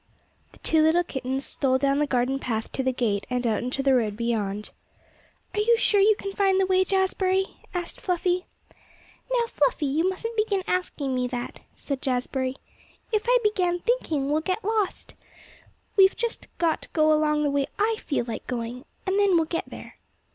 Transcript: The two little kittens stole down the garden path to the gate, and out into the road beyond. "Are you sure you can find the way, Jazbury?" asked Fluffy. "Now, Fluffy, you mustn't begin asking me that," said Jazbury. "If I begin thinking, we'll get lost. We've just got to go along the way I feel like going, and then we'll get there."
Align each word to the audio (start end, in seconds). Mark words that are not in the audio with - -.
The 0.51 0.57
two 0.57 0.81
little 0.81 1.03
kittens 1.03 1.45
stole 1.45 1.77
down 1.77 1.99
the 1.99 2.07
garden 2.07 2.39
path 2.39 2.71
to 2.71 2.81
the 2.81 2.91
gate, 2.91 3.27
and 3.29 3.45
out 3.45 3.61
into 3.61 3.83
the 3.83 3.93
road 3.93 4.17
beyond. 4.17 4.71
"Are 5.53 5.59
you 5.59 5.77
sure 5.77 5.99
you 6.01 6.15
can 6.15 6.33
find 6.33 6.59
the 6.59 6.65
way, 6.65 6.83
Jazbury?" 6.83 7.57
asked 7.71 8.01
Fluffy. 8.01 8.47
"Now, 9.31 9.45
Fluffy, 9.45 9.85
you 9.85 10.09
mustn't 10.09 10.35
begin 10.35 10.63
asking 10.65 11.13
me 11.13 11.27
that," 11.27 11.59
said 11.75 12.01
Jazbury. 12.01 12.55
"If 13.11 13.25
I 13.27 13.37
begin 13.43 13.77
thinking, 13.77 14.27
we'll 14.31 14.41
get 14.41 14.63
lost. 14.63 15.13
We've 15.95 16.15
just 16.15 16.47
got 16.57 16.81
to 16.81 16.89
go 16.93 17.13
along 17.13 17.43
the 17.43 17.51
way 17.51 17.67
I 17.77 17.97
feel 17.99 18.25
like 18.25 18.47
going, 18.47 18.85
and 19.05 19.19
then 19.19 19.35
we'll 19.35 19.45
get 19.45 19.65
there." 19.69 19.97